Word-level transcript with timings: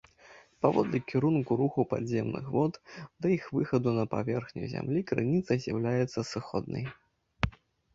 Паводле 0.65 0.99
кірунку 1.11 1.57
руху 1.59 1.85
падземных 1.91 2.49
вод 2.57 2.81
да 3.21 3.27
іх 3.37 3.43
выхаду 3.59 3.89
на 4.01 4.05
паверхню 4.17 4.63
зямлі 4.75 5.09
крыніца 5.13 5.51
з'яўляецца 5.65 6.29
сыходнай. 6.37 6.93